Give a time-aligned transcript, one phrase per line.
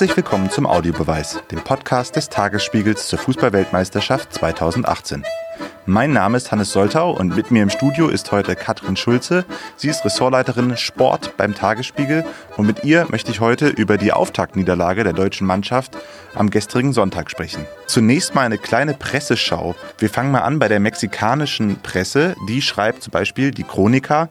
[0.00, 5.24] Herzlich willkommen zum Audiobeweis, dem Podcast des Tagesspiegels zur Fußballweltmeisterschaft 2018.
[5.84, 9.44] Mein Name ist Hannes Soltau und mit mir im Studio ist heute Katrin Schulze.
[9.76, 12.24] Sie ist Ressortleiterin Sport beim Tagesspiegel
[12.56, 15.98] und mit ihr möchte ich heute über die Auftaktniederlage der deutschen Mannschaft
[16.34, 17.66] am gestrigen Sonntag sprechen.
[17.86, 19.74] Zunächst mal eine kleine Presseschau.
[19.98, 22.36] Wir fangen mal an bei der mexikanischen Presse.
[22.48, 24.30] Die schreibt zum Beispiel die Chronika,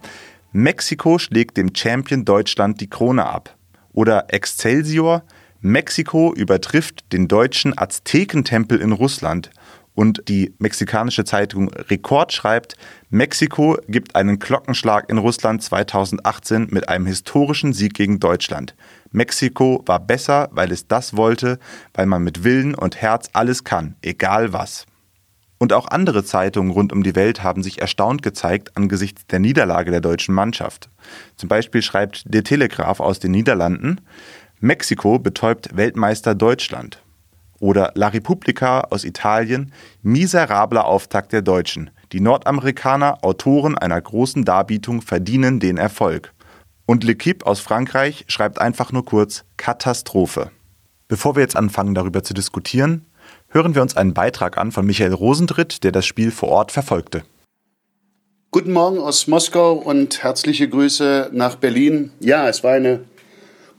[0.51, 3.55] Mexiko schlägt dem Champion Deutschland die Krone ab.
[3.93, 5.21] Oder Excelsior,
[5.61, 9.49] Mexiko übertrifft den deutschen Aztekentempel in Russland.
[9.93, 12.75] Und die mexikanische Zeitung Rekord schreibt,
[13.09, 18.75] Mexiko gibt einen Glockenschlag in Russland 2018 mit einem historischen Sieg gegen Deutschland.
[19.11, 21.59] Mexiko war besser, weil es das wollte,
[21.93, 24.85] weil man mit Willen und Herz alles kann, egal was.
[25.57, 29.91] Und auch andere Zeitungen rund um die Welt haben sich erstaunt gezeigt angesichts der Niederlage
[29.91, 30.89] der deutschen Mannschaft.
[31.35, 33.99] Zum Beispiel schreibt der Telegraph aus den Niederlanden,
[34.61, 37.01] Mexiko betäubt Weltmeister Deutschland.
[37.61, 39.71] Oder La Repubblica aus Italien,
[40.01, 41.91] miserabler Auftakt der Deutschen.
[42.11, 46.33] Die Nordamerikaner, Autoren einer großen Darbietung, verdienen den Erfolg.
[46.85, 50.51] Und L'Equipe aus Frankreich schreibt einfach nur kurz Katastrophe.
[51.07, 53.05] Bevor wir jetzt anfangen, darüber zu diskutieren,
[53.47, 57.23] hören wir uns einen Beitrag an von Michael Rosentritt, der das Spiel vor Ort verfolgte.
[58.51, 62.11] Guten Morgen aus Moskau und herzliche Grüße nach Berlin.
[62.19, 63.01] Ja, es war eine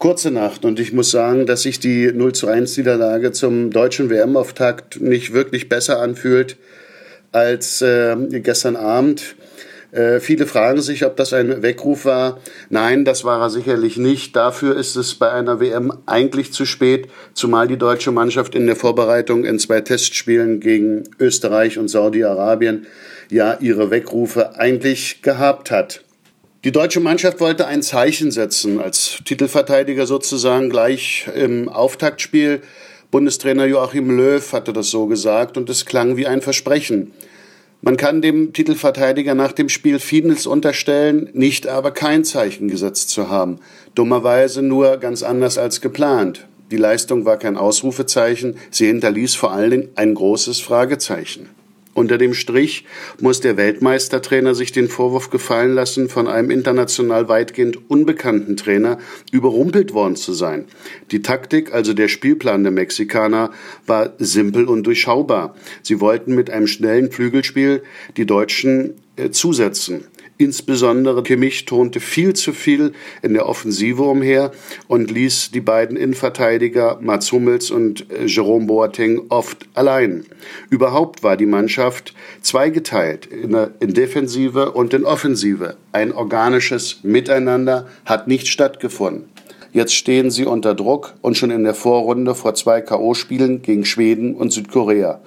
[0.01, 4.09] kurze Nacht und ich muss sagen, dass sich die 0 zu 1 Niederlage zum deutschen
[4.09, 6.57] WM-Auftakt nicht wirklich besser anfühlt
[7.33, 9.37] als äh, gestern Abend.
[9.93, 12.41] Äh, viele fragen sich, ob das ein Weckruf war.
[12.71, 14.35] Nein, das war er sicherlich nicht.
[14.35, 18.77] Dafür ist es bei einer WM eigentlich zu spät, zumal die deutsche Mannschaft in der
[18.77, 22.87] Vorbereitung in zwei Testspielen gegen Österreich und Saudi-Arabien
[23.29, 26.05] ja ihre Weckrufe eigentlich gehabt hat.
[26.63, 32.61] Die deutsche Mannschaft wollte ein Zeichen setzen, als Titelverteidiger sozusagen gleich im Auftaktspiel.
[33.11, 37.13] Bundestrainer Joachim Löw hatte das so gesagt und es klang wie ein Versprechen.
[37.81, 43.31] Man kann dem Titelverteidiger nach dem Spiel vieles unterstellen, nicht aber kein Zeichen gesetzt zu
[43.31, 43.61] haben.
[43.95, 46.47] Dummerweise nur ganz anders als geplant.
[46.71, 51.49] Die Leistung war kein Ausrufezeichen, sie hinterließ vor allen Dingen ein großes Fragezeichen.
[51.93, 52.85] Unter dem Strich
[53.21, 58.99] muss der Weltmeistertrainer sich den Vorwurf gefallen lassen, von einem international weitgehend unbekannten Trainer
[59.33, 60.67] überrumpelt worden zu sein.
[61.11, 63.51] Die Taktik, also der Spielplan der Mexikaner,
[63.87, 65.57] war simpel und durchschaubar.
[65.83, 67.83] Sie wollten mit einem schnellen Flügelspiel
[68.17, 70.05] die Deutschen äh, zusetzen.
[70.41, 74.53] Insbesondere Kimmich tonte viel zu viel in der Offensive umher
[74.89, 80.25] und ließ die beiden Innenverteidiger Mats Hummels und äh, Jerome Boateng oft allein.
[80.71, 85.77] Überhaupt war die Mannschaft zweigeteilt in, in Defensive und in Offensive.
[85.93, 89.29] Ein organisches Miteinander hat nicht stattgefunden.
[89.73, 94.35] Jetzt stehen sie unter Druck und schon in der Vorrunde vor zwei K.O.-Spielen gegen Schweden
[94.35, 95.21] und Südkorea.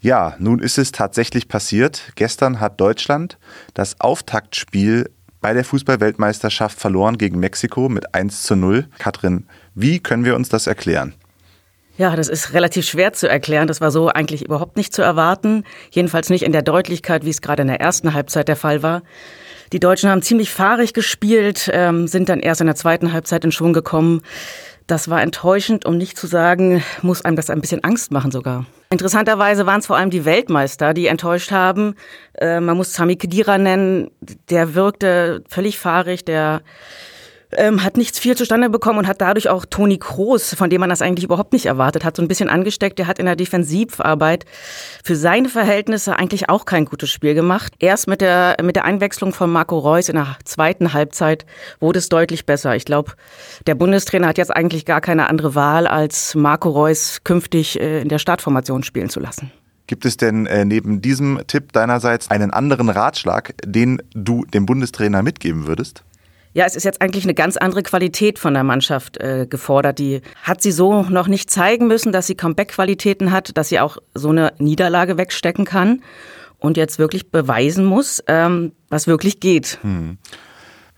[0.00, 2.12] Ja, nun ist es tatsächlich passiert.
[2.14, 3.38] Gestern hat Deutschland
[3.74, 8.86] das Auftaktspiel bei der Fußballweltmeisterschaft verloren gegen Mexiko mit 1 zu 0.
[8.98, 11.14] Katrin, wie können wir uns das erklären?
[11.98, 13.68] Ja, das ist relativ schwer zu erklären.
[13.68, 15.64] Das war so eigentlich überhaupt nicht zu erwarten.
[15.90, 19.02] Jedenfalls nicht in der Deutlichkeit, wie es gerade in der ersten Halbzeit der Fall war.
[19.72, 23.52] Die Deutschen haben ziemlich fahrig gespielt, ähm, sind dann erst in der zweiten Halbzeit in
[23.52, 24.22] Schwung gekommen.
[24.86, 28.66] Das war enttäuschend, um nicht zu sagen, muss einem das ein bisschen Angst machen sogar.
[28.90, 31.96] Interessanterweise waren es vor allem die Weltmeister, die enttäuscht haben.
[32.34, 34.10] Äh, man muss Sami Khedira nennen,
[34.48, 36.62] der wirkte völlig fahrig, der
[37.56, 40.90] ähm, hat nichts viel zustande bekommen und hat dadurch auch Toni Kroos, von dem man
[40.90, 42.98] das eigentlich überhaupt nicht erwartet hat, so ein bisschen angesteckt.
[42.98, 44.44] Der hat in der Defensivarbeit
[45.04, 47.72] für seine Verhältnisse eigentlich auch kein gutes Spiel gemacht.
[47.78, 51.46] Erst mit der, mit der Einwechslung von Marco Reus in der zweiten Halbzeit
[51.80, 52.76] wurde es deutlich besser.
[52.76, 53.12] Ich glaube,
[53.66, 58.08] der Bundestrainer hat jetzt eigentlich gar keine andere Wahl, als Marco Reus künftig äh, in
[58.08, 59.50] der Startformation spielen zu lassen.
[59.86, 65.22] Gibt es denn äh, neben diesem Tipp deinerseits einen anderen Ratschlag, den du dem Bundestrainer
[65.22, 66.02] mitgeben würdest?
[66.56, 69.98] Ja, es ist jetzt eigentlich eine ganz andere Qualität von der Mannschaft äh, gefordert.
[69.98, 73.98] Die hat sie so noch nicht zeigen müssen, dass sie Comeback-Qualitäten hat, dass sie auch
[74.14, 76.02] so eine Niederlage wegstecken kann
[76.58, 79.80] und jetzt wirklich beweisen muss, ähm, was wirklich geht.
[79.82, 80.16] Hm.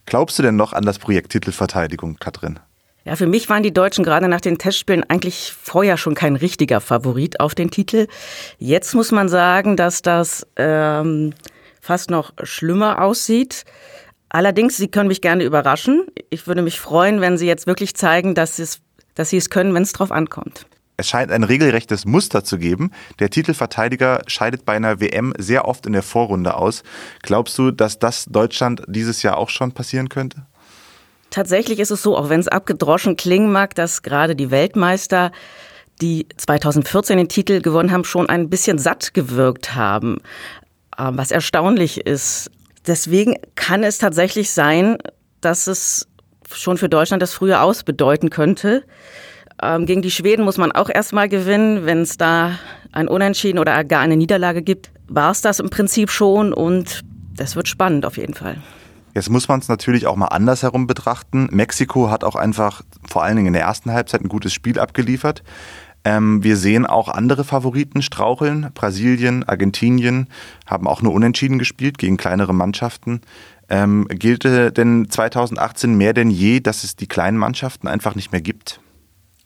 [0.07, 2.61] Glaubst du denn noch an das Projekt Titelverteidigung, Katrin?
[3.05, 6.81] Ja, für mich waren die Deutschen gerade nach den Testspielen eigentlich vorher schon kein richtiger
[6.81, 8.07] Favorit auf den Titel.
[8.59, 11.35] Jetzt muss man sagen, dass das ähm,
[11.81, 13.65] fast noch schlimmer aussieht.
[14.29, 16.07] Allerdings, Sie können mich gerne überraschen.
[16.31, 18.81] Ich würde mich freuen, wenn Sie jetzt wirklich zeigen, dass, es,
[19.15, 20.67] dass Sie es können, wenn es drauf ankommt.
[21.01, 22.91] Es scheint ein regelrechtes Muster zu geben.
[23.21, 26.83] Der Titelverteidiger scheidet bei einer WM sehr oft in der Vorrunde aus.
[27.23, 30.45] Glaubst du, dass das Deutschland dieses Jahr auch schon passieren könnte?
[31.31, 35.31] Tatsächlich ist es so, auch wenn es abgedroschen klingen mag, dass gerade die Weltmeister,
[36.01, 40.19] die 2014 den Titel gewonnen haben, schon ein bisschen satt gewirkt haben.
[40.99, 42.51] Ähm, was erstaunlich ist.
[42.89, 44.97] Deswegen kann es tatsächlich sein,
[45.43, 46.09] dass es
[46.51, 48.83] schon für Deutschland das frühe Aus bedeuten könnte.
[49.63, 51.85] Ähm, gegen die Schweden muss man auch erstmal gewinnen.
[51.85, 52.59] Wenn es da
[52.91, 57.03] ein Unentschieden oder gar eine Niederlage gibt, war es das im Prinzip schon und
[57.37, 58.57] das wird spannend auf jeden Fall.
[59.15, 61.49] Jetzt muss man es natürlich auch mal andersherum betrachten.
[61.51, 65.43] Mexiko hat auch einfach vor allen Dingen in der ersten Halbzeit ein gutes Spiel abgeliefert.
[66.09, 68.71] Ähm, wir sehen auch andere Favoriten straucheln.
[68.73, 70.29] Brasilien, Argentinien
[70.65, 73.21] haben auch nur unentschieden gespielt gegen kleinere Mannschaften.
[73.69, 78.41] Ähm, gilt denn 2018 mehr denn je, dass es die kleinen Mannschaften einfach nicht mehr
[78.41, 78.81] gibt?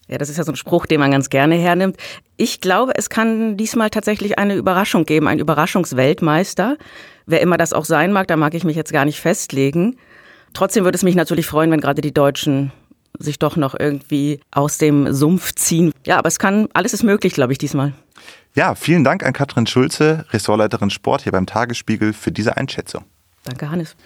[0.07, 1.97] Ja, das ist ja so ein Spruch, den man ganz gerne hernimmt.
[2.37, 6.77] Ich glaube, es kann diesmal tatsächlich eine Überraschung geben, ein Überraschungsweltmeister.
[7.27, 9.97] Wer immer das auch sein mag, da mag ich mich jetzt gar nicht festlegen.
[10.53, 12.71] Trotzdem würde es mich natürlich freuen, wenn gerade die Deutschen
[13.23, 15.93] sich doch noch irgendwie aus dem Sumpf ziehen.
[16.07, 17.93] Ja, aber es kann, alles ist möglich, glaube ich, diesmal.
[18.55, 23.05] Ja, vielen Dank an Katrin Schulze, Ressortleiterin Sport hier beim Tagesspiegel, für diese Einschätzung.
[23.45, 23.97] Danke, Hannes.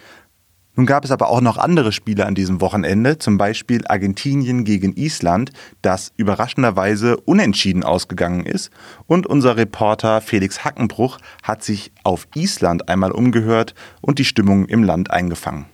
[0.77, 4.95] Nun gab es aber auch noch andere Spiele an diesem Wochenende, zum Beispiel Argentinien gegen
[4.95, 8.69] Island, das überraschenderweise unentschieden ausgegangen ist.
[9.07, 14.83] Und unser Reporter Felix Hackenbruch hat sich auf Island einmal umgehört und die Stimmung im
[14.83, 15.65] Land eingefangen.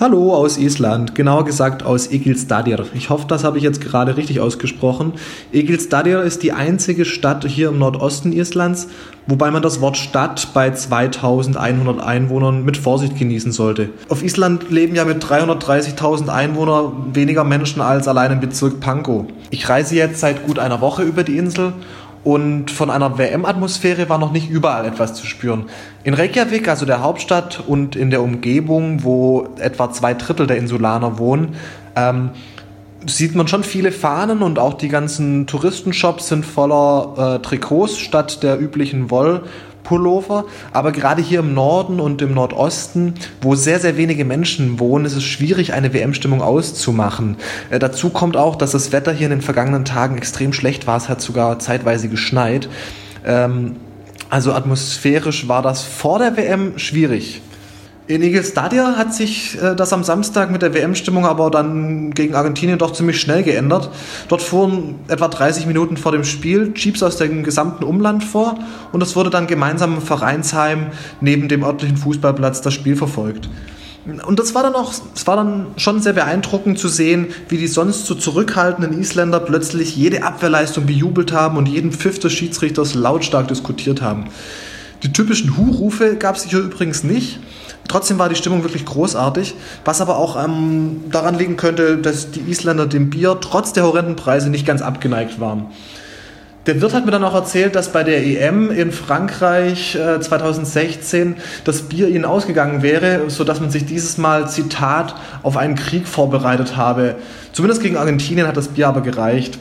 [0.00, 2.86] Hallo aus Island, genauer gesagt aus Egilsstadir.
[2.94, 5.12] Ich hoffe, das habe ich jetzt gerade richtig ausgesprochen.
[5.52, 8.88] Egilsstadir ist die einzige Stadt hier im Nordosten Islands,
[9.26, 13.90] wobei man das Wort Stadt bei 2100 Einwohnern mit Vorsicht genießen sollte.
[14.08, 19.26] Auf Island leben ja mit 330.000 Einwohnern weniger Menschen als allein im Bezirk Pankow.
[19.50, 21.74] Ich reise jetzt seit gut einer Woche über die Insel
[22.22, 25.64] und von einer WM-Atmosphäre war noch nicht überall etwas zu spüren.
[26.04, 31.18] In Reykjavik, also der Hauptstadt und in der Umgebung, wo etwa zwei Drittel der Insulaner
[31.18, 31.56] wohnen,
[31.96, 32.30] ähm,
[33.06, 38.42] sieht man schon viele Fahnen und auch die ganzen Touristenshops sind voller äh, Trikots statt
[38.42, 39.42] der üblichen Woll-
[39.90, 40.44] Pullover.
[40.72, 45.16] Aber gerade hier im Norden und im Nordosten, wo sehr, sehr wenige Menschen wohnen, ist
[45.16, 47.36] es schwierig, eine WM-Stimmung auszumachen.
[47.70, 50.96] Äh, dazu kommt auch, dass das Wetter hier in den vergangenen Tagen extrem schlecht war.
[50.96, 52.68] Es hat sogar zeitweise geschneit.
[53.26, 53.76] Ähm,
[54.28, 57.42] also atmosphärisch war das vor der WM schwierig.
[58.10, 62.34] In Eagle Stadia hat sich äh, das am Samstag mit der WM-Stimmung aber dann gegen
[62.34, 63.88] Argentinien doch ziemlich schnell geändert.
[64.26, 68.58] Dort fuhren etwa 30 Minuten vor dem Spiel Jeeps aus dem gesamten Umland vor
[68.90, 70.86] und es wurde dann gemeinsam im Vereinsheim
[71.20, 73.48] neben dem örtlichen Fußballplatz das Spiel verfolgt.
[74.26, 77.68] Und das war dann auch, es war dann schon sehr beeindruckend zu sehen, wie die
[77.68, 83.46] sonst so zurückhaltenden Isländer plötzlich jede Abwehrleistung bejubelt haben und jeden Pfiff des Schiedsrichters lautstark
[83.46, 84.24] diskutiert haben.
[85.04, 87.38] Die typischen Hu-Rufe gab es hier übrigens nicht.
[87.90, 92.38] Trotzdem war die Stimmung wirklich großartig, was aber auch ähm, daran liegen könnte, dass die
[92.48, 95.66] Isländer dem Bier trotz der horrenden Preise nicht ganz abgeneigt waren.
[96.66, 101.34] Der Wirt hat mir dann auch erzählt, dass bei der EM in Frankreich äh, 2016
[101.64, 106.76] das Bier ihnen ausgegangen wäre, sodass man sich dieses Mal, Zitat, auf einen Krieg vorbereitet
[106.76, 107.16] habe.
[107.50, 109.58] Zumindest gegen Argentinien hat das Bier aber gereicht.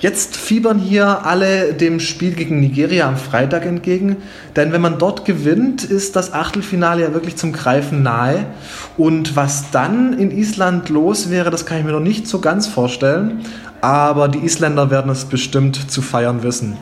[0.00, 4.16] Jetzt fiebern hier alle dem Spiel gegen Nigeria am Freitag entgegen,
[4.56, 8.46] denn wenn man dort gewinnt, ist das Achtelfinale ja wirklich zum Greifen nahe.
[8.96, 12.66] Und was dann in Island los wäre, das kann ich mir noch nicht so ganz
[12.66, 13.44] vorstellen,
[13.82, 16.78] aber die Isländer werden es bestimmt zu feiern wissen.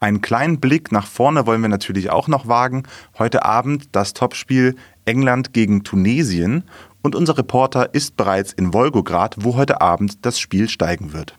[0.00, 2.82] Einen kleinen Blick nach vorne wollen wir natürlich auch noch wagen.
[3.16, 4.74] Heute Abend das Topspiel
[5.04, 6.64] England gegen Tunesien
[7.00, 11.36] und unser Reporter ist bereits in Wolgograd, wo heute Abend das Spiel steigen wird.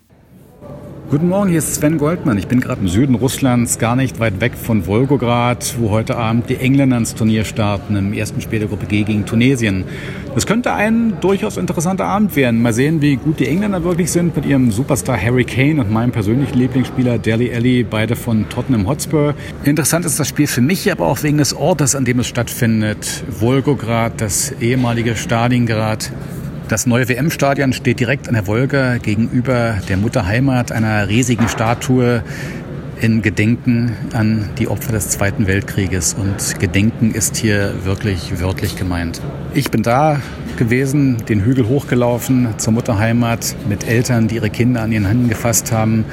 [1.10, 2.38] Guten Morgen, hier ist Sven Goldmann.
[2.38, 6.50] Ich bin gerade im Süden Russlands, gar nicht weit weg von Wolgograd, wo heute Abend
[6.50, 9.86] die Engländer ins Turnier starten, im ersten Spiel der Gruppe G gegen Tunesien.
[10.36, 12.62] Das könnte ein durchaus interessanter Abend werden.
[12.62, 16.12] Mal sehen, wie gut die Engländer wirklich sind mit ihrem Superstar Harry Kane und meinem
[16.12, 19.34] persönlichen Lieblingsspieler Deli Alli, beide von Tottenham Hotspur.
[19.64, 23.24] Interessant ist das Spiel für mich, aber auch wegen des Ortes, an dem es stattfindet.
[23.40, 26.12] Wolgograd, das ehemalige Stalingrad.
[26.68, 32.24] Das neue WM-Stadion steht direkt an der Wolga gegenüber der Mutterheimat, einer riesigen Statue
[33.00, 36.14] in Gedenken an die Opfer des Zweiten Weltkrieges.
[36.16, 39.22] Und Gedenken ist hier wirklich wörtlich gemeint.
[39.54, 40.20] Ich bin da
[40.58, 45.72] gewesen, den Hügel hochgelaufen zur Mutterheimat mit Eltern, die ihre Kinder an ihren Händen gefasst
[45.72, 46.04] haben,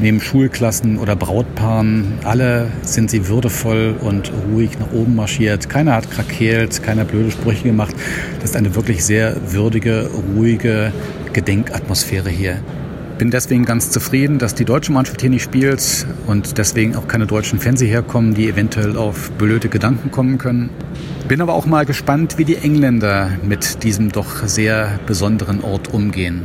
[0.00, 2.14] neben Schulklassen oder Brautpaaren.
[2.24, 5.68] Alle sind sie würdevoll und ruhig nach oben marschiert.
[5.68, 7.94] Keiner hat krakeelt, keiner blöde Sprüche gemacht.
[8.40, 10.92] Das ist eine wirklich sehr würdige, ruhige
[11.32, 12.58] Gedenkatmosphäre hier.
[13.18, 17.26] Bin deswegen ganz zufrieden, dass die deutsche Mannschaft hier nicht spielt und deswegen auch keine
[17.26, 20.70] deutschen Fans hierher kommen, die eventuell auf blöde Gedanken kommen können.
[21.26, 26.42] Bin aber auch mal gespannt, wie die Engländer mit diesem doch sehr besonderen Ort umgehen.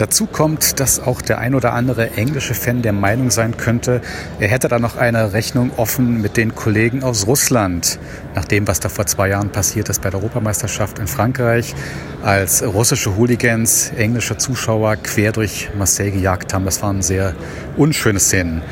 [0.00, 4.00] Dazu kommt, dass auch der ein oder andere englische Fan der Meinung sein könnte,
[4.38, 7.98] er hätte da noch eine Rechnung offen mit den Kollegen aus Russland.
[8.34, 11.74] Nach dem, was da vor zwei Jahren passiert ist bei der Europameisterschaft in Frankreich,
[12.22, 16.64] als russische Hooligans englische Zuschauer quer durch Marseille gejagt haben.
[16.64, 17.34] Das waren sehr
[17.76, 18.62] unschöne Szenen.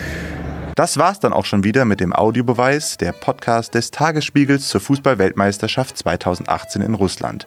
[0.76, 5.98] Das war's dann auch schon wieder mit dem Audiobeweis, der Podcast des Tagesspiegels zur Fußballweltmeisterschaft
[5.98, 7.46] 2018 in Russland.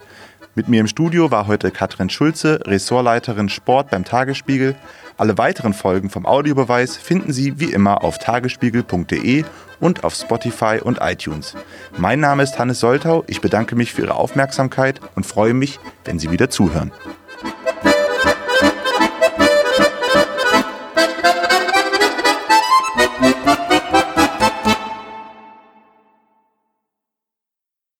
[0.53, 4.75] Mit mir im Studio war heute Katrin Schulze, Ressortleiterin Sport beim Tagesspiegel.
[5.17, 9.45] Alle weiteren Folgen vom Audiobeweis finden Sie wie immer auf tagesspiegel.de
[9.79, 11.55] und auf Spotify und iTunes.
[11.97, 16.19] Mein Name ist Hannes Soltau, ich bedanke mich für Ihre Aufmerksamkeit und freue mich, wenn
[16.19, 16.91] Sie wieder zuhören.